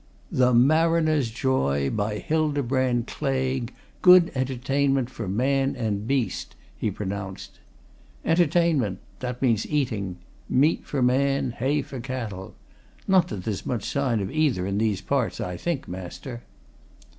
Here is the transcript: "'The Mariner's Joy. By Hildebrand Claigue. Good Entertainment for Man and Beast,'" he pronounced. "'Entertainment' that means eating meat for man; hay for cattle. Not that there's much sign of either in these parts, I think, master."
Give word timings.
"'The 0.31 0.51
Mariner's 0.51 1.29
Joy. 1.29 1.87
By 1.91 2.17
Hildebrand 2.17 3.05
Claigue. 3.05 3.69
Good 4.01 4.31
Entertainment 4.33 5.11
for 5.11 5.27
Man 5.27 5.75
and 5.75 6.07
Beast,'" 6.07 6.55
he 6.75 6.89
pronounced. 6.89 7.59
"'Entertainment' 8.25 8.97
that 9.19 9.43
means 9.43 9.67
eating 9.69 10.17
meat 10.49 10.87
for 10.87 11.03
man; 11.03 11.51
hay 11.51 11.83
for 11.83 11.99
cattle. 11.99 12.55
Not 13.07 13.27
that 13.27 13.43
there's 13.43 13.63
much 13.67 13.83
sign 13.87 14.21
of 14.21 14.31
either 14.31 14.65
in 14.65 14.79
these 14.79 15.01
parts, 15.01 15.39
I 15.39 15.55
think, 15.55 15.87
master." 15.87 16.41